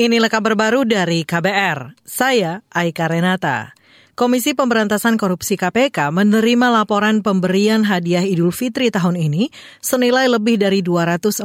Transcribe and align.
Inilah 0.00 0.32
kabar 0.32 0.56
baru 0.56 0.88
dari 0.88 1.28
KBR. 1.28 1.92
Saya 2.08 2.64
Aika 2.72 3.04
Renata. 3.04 3.76
Komisi 4.16 4.56
Pemberantasan 4.56 5.20
Korupsi 5.20 5.60
KPK 5.60 6.08
menerima 6.08 6.72
laporan 6.72 7.20
pemberian 7.20 7.84
hadiah 7.84 8.24
Idul 8.24 8.48
Fitri 8.48 8.88
tahun 8.88 9.20
ini 9.20 9.52
senilai 9.84 10.24
lebih 10.32 10.56
dari 10.56 10.80
240 10.80 11.44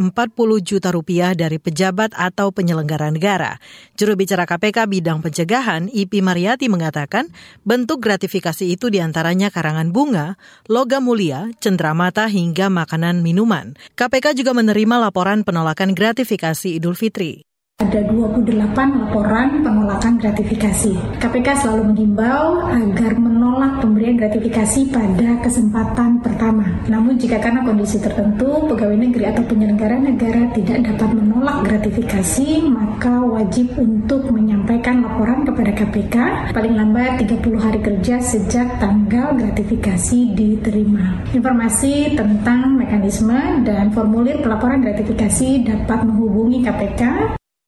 juta 0.63 0.87
rupiah 0.95 1.35
dari 1.35 1.59
pejabat 1.59 2.15
atau 2.15 2.55
penyelenggara 2.55 3.11
negara. 3.11 3.59
Juru 3.99 4.15
bicara 4.15 4.47
KPK 4.47 4.87
bidang 4.87 5.19
pencegahan, 5.19 5.91
Ipi 5.91 6.23
Mariati 6.23 6.71
mengatakan 6.71 7.27
bentuk 7.67 7.99
gratifikasi 7.99 8.71
itu 8.71 8.87
di 8.87 9.03
antaranya 9.03 9.51
karangan 9.51 9.91
bunga, 9.91 10.39
logam 10.71 11.03
mulia, 11.03 11.51
cendramata 11.59 12.31
hingga 12.31 12.71
makanan 12.71 13.19
minuman. 13.19 13.75
KPK 13.99 14.31
juga 14.31 14.55
menerima 14.55 15.11
laporan 15.11 15.43
penolakan 15.43 15.91
gratifikasi 15.91 16.79
Idul 16.79 16.95
Fitri. 16.95 17.54
Ada 17.95 18.07
28 18.07 18.47
laporan 18.75 19.59
penolakan 19.59 20.15
gratifikasi. 20.15 20.95
KPK 21.19 21.47
selalu 21.59 21.91
mengimbau 21.91 22.71
agar 22.71 23.19
menolak 23.19 23.83
pemberian 23.83 24.15
gratifikasi 24.15 24.95
pada 24.95 25.43
kesempatan 25.43 26.23
pertama. 26.23 26.71
Namun 26.87 27.19
jika 27.19 27.35
karena 27.35 27.67
kondisi 27.67 27.99
tertentu, 27.99 28.71
pegawai 28.71 28.95
negeri 28.95 29.27
atau 29.27 29.43
penyelenggara 29.43 29.99
negara 29.99 30.47
tidak 30.55 30.87
dapat 30.87 31.19
menolak 31.19 31.67
gratifikasi, 31.67 32.63
maka 32.63 33.19
wajib 33.19 33.75
untuk 33.75 34.27
menyampaikan 34.31 35.03
laporan 35.03 35.43
kepada 35.43 35.71
KPK 35.75 36.15
paling 36.55 36.79
lambat 36.79 37.27
30 37.27 37.59
hari 37.59 37.79
kerja 37.83 38.23
sejak 38.23 38.75
tanggal 38.79 39.35
gratifikasi 39.35 40.31
diterima. 40.31 41.27
Informasi 41.35 42.15
tentang 42.15 42.79
mekanisme 42.79 43.67
dan 43.67 43.91
formulir 43.91 44.39
pelaporan 44.39 44.79
gratifikasi 44.79 45.67
dapat 45.67 46.07
menghubungi 46.07 46.63
KPK 46.63 47.03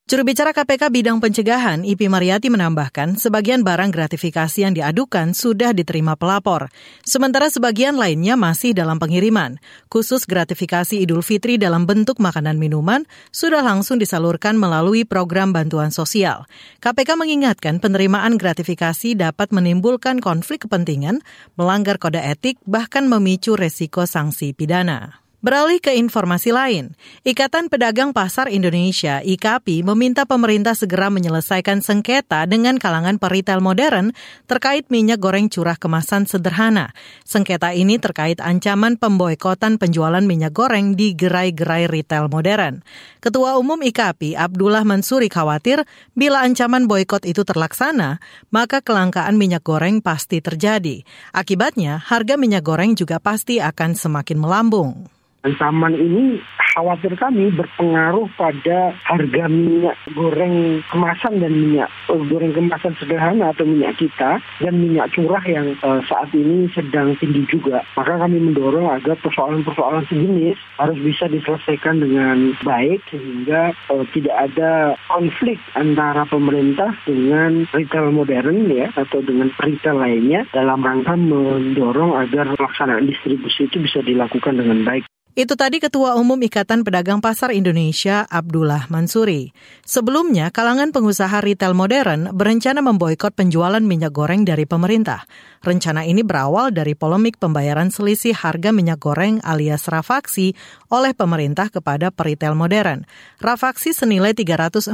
Juru 0.07 0.23
bicara 0.23 0.55
KPK 0.55 0.87
bidang 0.87 1.19
pencegahan, 1.19 1.83
Ipi 1.83 2.07
Mariati 2.07 2.47
menambahkan, 2.47 3.19
sebagian 3.19 3.59
barang 3.59 3.91
gratifikasi 3.91 4.55
yang 4.63 4.71
diadukan 4.71 5.35
sudah 5.35 5.75
diterima 5.75 6.15
pelapor, 6.15 6.71
sementara 7.03 7.51
sebagian 7.51 7.99
lainnya 7.99 8.39
masih 8.39 8.71
dalam 8.71 9.03
pengiriman. 9.03 9.59
Khusus 9.91 10.23
gratifikasi 10.23 10.95
Idul 10.95 11.19
Fitri 11.27 11.59
dalam 11.59 11.83
bentuk 11.83 12.23
makanan 12.23 12.55
minuman 12.55 13.03
sudah 13.35 13.59
langsung 13.59 13.99
disalurkan 13.99 14.55
melalui 14.55 15.03
program 15.03 15.51
bantuan 15.51 15.91
sosial. 15.91 16.47
KPK 16.79 17.19
mengingatkan 17.19 17.83
penerimaan 17.83 18.39
gratifikasi 18.39 19.11
dapat 19.11 19.51
menimbulkan 19.51 20.23
konflik 20.23 20.71
kepentingan, 20.71 21.19
melanggar 21.59 21.99
kode 21.99 22.23
etik, 22.23 22.55
bahkan 22.63 23.11
memicu 23.11 23.59
resiko 23.59 24.07
sanksi 24.07 24.55
pidana. 24.55 25.26
Beralih 25.37 25.77
ke 25.77 25.93
informasi 25.93 26.49
lain, 26.49 26.97
Ikatan 27.21 27.69
Pedagang 27.69 28.09
Pasar 28.09 28.49
Indonesia 28.49 29.21
(IKAPI) 29.21 29.85
meminta 29.85 30.25
pemerintah 30.25 30.73
segera 30.73 31.13
menyelesaikan 31.13 31.85
sengketa 31.85 32.49
dengan 32.49 32.81
kalangan 32.81 33.21
peritel 33.21 33.61
modern 33.61 34.17
terkait 34.49 34.89
minyak 34.89 35.21
goreng 35.21 35.45
curah 35.45 35.77
kemasan 35.77 36.25
sederhana. 36.25 36.89
Sengketa 37.21 37.69
ini 37.77 38.01
terkait 38.01 38.41
ancaman 38.41 38.97
pemboikotan 38.97 39.77
penjualan 39.77 40.25
minyak 40.25 40.57
goreng 40.57 40.97
di 40.97 41.13
gerai-gerai 41.13 41.85
retail 41.85 42.33
modern. 42.33 42.81
Ketua 43.21 43.61
Umum 43.61 43.77
IKAPI 43.85 44.33
Abdullah 44.33 44.89
Mansuri 44.89 45.29
khawatir 45.29 45.85
bila 46.17 46.41
ancaman 46.41 46.89
boykot 46.89 47.29
itu 47.29 47.45
terlaksana, 47.45 48.17
maka 48.49 48.81
kelangkaan 48.81 49.37
minyak 49.37 49.61
goreng 49.61 50.01
pasti 50.01 50.41
terjadi. 50.41 51.05
Akibatnya, 51.29 52.01
harga 52.01 52.41
minyak 52.41 52.65
goreng 52.65 52.97
juga 52.97 53.21
pasti 53.21 53.61
akan 53.61 53.93
semakin 53.93 54.41
melambung. 54.41 55.13
Ancaman 55.45 55.93
ini 55.93 56.41
khawatir 56.77 57.17
kami 57.17 57.49
berpengaruh 57.57 58.29
pada 58.37 58.93
harga 59.01 59.49
minyak 59.49 59.97
goreng 60.13 60.85
kemasan 60.93 61.41
dan 61.41 61.53
minyak 61.57 61.89
uh, 62.05 62.21
goreng 62.29 62.53
kemasan 62.53 62.93
sederhana 63.01 63.49
atau 63.49 63.65
minyak 63.65 63.97
kita 63.97 64.37
dan 64.61 64.73
minyak 64.77 65.09
curah 65.17 65.41
yang 65.49 65.73
uh, 65.81 65.97
saat 66.05 66.29
ini 66.37 66.69
sedang 66.77 67.17
tinggi 67.17 67.49
juga. 67.49 67.81
Maka 67.97 68.21
kami 68.21 68.37
mendorong 68.37 68.93
agar 68.93 69.17
persoalan-persoalan 69.25 70.05
sejenis 70.05 70.57
harus 70.77 70.97
bisa 71.01 71.25
diselesaikan 71.25 71.97
dengan 71.97 72.53
baik 72.61 73.01
sehingga 73.09 73.73
uh, 73.89 74.05
tidak 74.13 74.37
ada 74.37 74.93
konflik 75.09 75.57
antara 75.73 76.29
pemerintah 76.29 76.93
dengan 77.09 77.65
retail 77.73 78.13
modern 78.13 78.69
ya 78.69 78.93
atau 78.93 79.25
dengan 79.25 79.49
retail 79.57 79.97
lainnya 79.97 80.45
dalam 80.53 80.85
rangka 80.85 81.17
mendorong 81.17 82.21
agar 82.21 82.53
pelaksanaan 82.53 83.09
distribusi 83.09 83.65
itu 83.65 83.81
bisa 83.81 84.05
dilakukan 84.05 84.61
dengan 84.61 84.85
baik. 84.85 85.09
Itu 85.37 85.53
tadi 85.53 85.77
Ketua 85.77 86.17
Umum 86.17 86.41
Ikatan 86.41 86.81
Pedagang 86.81 87.21
Pasar 87.21 87.53
Indonesia 87.53 88.25
Abdullah 88.25 88.89
Mansuri. 88.89 89.53
Sebelumnya, 89.85 90.49
kalangan 90.49 90.89
pengusaha 90.89 91.45
retail 91.45 91.77
modern 91.77 92.33
berencana 92.33 92.81
memboikot 92.81 93.37
penjualan 93.37 93.77
minyak 93.77 94.17
goreng 94.17 94.49
dari 94.49 94.65
pemerintah. 94.65 95.29
Rencana 95.61 96.09
ini 96.09 96.25
berawal 96.25 96.73
dari 96.73 96.97
polemik 96.97 97.37
pembayaran 97.37 97.93
selisih 97.93 98.33
harga 98.33 98.73
minyak 98.73 98.97
goreng 98.97 99.37
alias 99.45 99.85
rafaksi 99.85 100.57
oleh 100.89 101.13
pemerintah 101.13 101.69
kepada 101.69 102.09
peritel 102.09 102.57
modern. 102.57 103.05
Rafaksi 103.37 103.93
senilai 103.93 104.33
344 104.33 104.89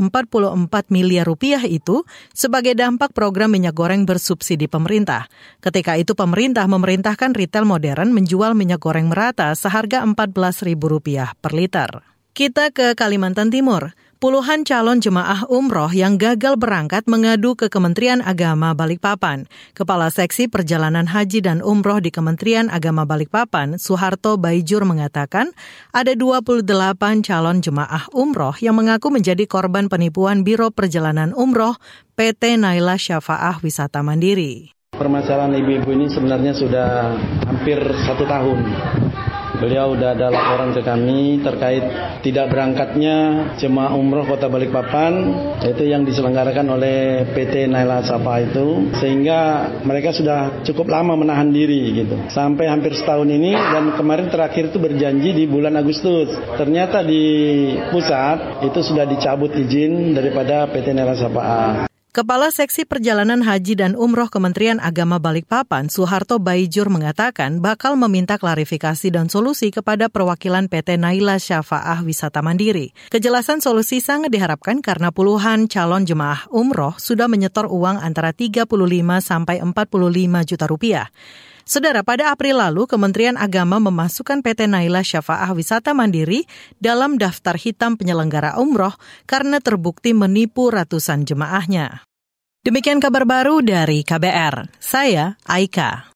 miliar 0.92 1.24
rupiah 1.24 1.64
itu 1.64 2.04
sebagai 2.36 2.75
dampak 2.75 3.16
program 3.16 3.48
minyak 3.48 3.80
goreng 3.80 4.04
bersubsidi 4.04 4.68
pemerintah. 4.68 5.31
Ketika 5.64 5.96
itu 5.96 6.20
pemerintah 6.20 6.68
memerintahkan 6.68 7.31
retail 7.31 7.64
modern 7.64 8.12
menjual 8.12 8.52
minyak 8.60 8.84
goreng 8.84 9.08
merata 9.08 9.56
seharga 9.56 10.04
4 10.04 10.32
Rp14.000 10.33 11.38
per 11.38 11.53
liter. 11.53 11.89
Kita 12.33 12.73
ke 12.73 12.97
Kalimantan 12.97 13.53
Timur. 13.53 13.94
Puluhan 14.17 14.63
calon 14.63 15.03
jemaah 15.03 15.44
umroh 15.51 15.91
yang 15.91 16.16
gagal 16.16 16.55
berangkat 16.55 17.03
mengadu 17.11 17.59
ke 17.59 17.67
Kementerian 17.67 18.23
Agama 18.23 18.71
Balikpapan. 18.71 19.51
Kepala 19.75 20.07
Seksi 20.07 20.47
Perjalanan 20.47 21.11
Haji 21.11 21.44
dan 21.44 21.59
Umroh 21.59 21.99
di 21.99 22.07
Kementerian 22.07 22.71
Agama 22.71 23.03
Balikpapan, 23.03 23.75
Soeharto 23.75 24.39
Baijur 24.39 24.88
mengatakan, 24.88 25.51
ada 25.91 26.16
28 26.16 26.63
calon 27.19 27.59
jemaah 27.59 28.07
umroh 28.15 28.55
yang 28.63 28.79
mengaku 28.79 29.11
menjadi 29.11 29.44
korban 29.44 29.91
penipuan 29.91 30.47
Biro 30.47 30.71
Perjalanan 30.71 31.35
Umroh 31.35 31.75
PT 32.15 32.55
Naila 32.63 32.95
Syafaah 32.95 33.59
Wisata 33.59 34.00
Mandiri. 34.07 34.71
Permasalahan 34.95 35.51
ibu-ibu 35.57 35.89
ini 36.00 36.07
sebenarnya 36.07 36.55
sudah 36.55 37.17
hampir 37.44 37.75
satu 38.07 38.23
tahun 38.23 38.57
Beliau 39.63 39.96
sudah 39.96 40.12
ada 40.12 40.28
laporan 40.28 40.75
ke 40.75 40.84
kami 40.84 41.40
terkait 41.40 41.88
tidak 42.19 42.51
berangkatnya 42.51 43.47
jemaah 43.56 43.96
umroh 43.96 44.28
kota 44.28 44.51
Balikpapan. 44.51 45.13
Itu 45.63 45.88
yang 45.88 46.03
diselenggarakan 46.03 46.68
oleh 46.68 47.24
PT 47.31 47.72
Naila 47.72 48.03
Sapa 48.03 48.44
itu. 48.44 48.91
Sehingga 49.00 49.72
mereka 49.88 50.12
sudah 50.12 50.68
cukup 50.68 50.91
lama 50.91 51.16
menahan 51.16 51.47
diri 51.47 51.96
gitu. 51.96 52.28
Sampai 52.28 52.68
hampir 52.68 52.91
setahun 52.91 53.31
ini 53.31 53.56
dan 53.56 53.96
kemarin 53.96 54.28
terakhir 54.28 54.68
itu 54.68 54.84
berjanji 54.84 55.31
di 55.31 55.47
bulan 55.47 55.80
Agustus. 55.80 56.28
Ternyata 56.59 57.00
di 57.00 57.24
pusat 57.88 58.68
itu 58.68 58.84
sudah 58.84 59.07
dicabut 59.07 59.56
izin 59.56 60.12
daripada 60.12 60.68
PT 60.68 60.91
Naila 60.91 61.16
Sapa. 61.16 61.93
Kepala 62.13 62.53
Seksi 62.53 62.85
Perjalanan 62.85 63.41
Haji 63.41 63.74
dan 63.74 63.97
Umroh 63.97 64.29
Kementerian 64.29 64.78
Agama 64.78 65.18
Balikpapan, 65.18 65.90
Soeharto 65.90 66.38
Baijur 66.38 66.85
mengatakan 66.94 67.57
bakal 67.57 67.97
meminta 67.97 68.38
klarifikasi 68.38 69.09
dan 69.09 69.34
solusi 69.34 69.74
kepada 69.74 70.13
perwakilan 70.13 70.69
PT 70.69 71.01
Naila 71.01 71.41
Syafaah 71.41 72.06
Wisata 72.06 72.46
Mandiri. 72.46 72.94
Kejelasan 73.09 73.66
solusi 73.66 73.97
sangat 73.97 74.29
diharapkan 74.29 74.85
karena 74.85 75.09
puluhan 75.09 75.66
calon 75.66 76.06
jemaah 76.06 76.46
umroh 76.53 76.94
sudah 77.01 77.25
menyetor 77.25 77.66
uang 77.66 77.97
antara 77.97 78.30
35 78.30 78.69
sampai 79.18 79.66
45 79.66 79.74
juta 80.45 80.66
rupiah. 80.69 81.09
Saudara, 81.63 82.03
pada 82.03 82.29
April 82.35 82.59
lalu 82.59 82.84
Kementerian 82.85 83.40
Agama 83.40 83.79
memasukkan 83.79 84.44
PT 84.44 84.68
Naila 84.68 85.01
Syafaah 85.01 85.51
Wisata 85.56 85.96
Mandiri 85.96 86.44
dalam 86.78 87.16
daftar 87.16 87.56
hitam 87.56 87.96
penyelenggara 87.96 88.59
umroh 88.59 88.94
karena 89.24 89.63
terbukti 89.63 90.12
menipu 90.12 90.68
ratusan 90.68 91.24
jemaahnya. 91.24 92.04
Demikian 92.63 93.04
kabar 93.04 93.27
baru 93.27 93.60
dari 93.60 94.07
KBR. 94.07 94.71
Saya 94.80 95.36
Aika. 95.44 96.12